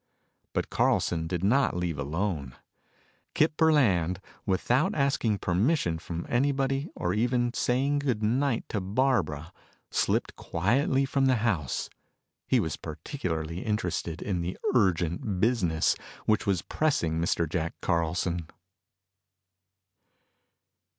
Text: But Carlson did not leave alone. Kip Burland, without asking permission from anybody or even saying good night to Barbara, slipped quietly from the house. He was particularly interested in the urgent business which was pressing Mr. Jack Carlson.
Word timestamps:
But 0.53 0.71
Carlson 0.71 1.27
did 1.27 1.43
not 1.43 1.77
leave 1.77 1.99
alone. 1.99 2.55
Kip 3.35 3.55
Burland, 3.55 4.17
without 4.47 4.95
asking 4.95 5.37
permission 5.37 5.99
from 5.99 6.25
anybody 6.27 6.89
or 6.95 7.13
even 7.13 7.53
saying 7.53 7.99
good 7.99 8.23
night 8.23 8.65
to 8.69 8.81
Barbara, 8.81 9.53
slipped 9.91 10.35
quietly 10.35 11.05
from 11.05 11.27
the 11.27 11.35
house. 11.45 11.87
He 12.47 12.59
was 12.59 12.77
particularly 12.77 13.59
interested 13.59 14.23
in 14.23 14.41
the 14.41 14.57
urgent 14.73 15.39
business 15.39 15.95
which 16.25 16.47
was 16.47 16.63
pressing 16.63 17.21
Mr. 17.21 17.47
Jack 17.47 17.75
Carlson. 17.79 18.47